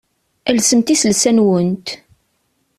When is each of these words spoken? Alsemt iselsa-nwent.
Alsemt 0.49 0.93
iselsa-nwent. 0.93 1.87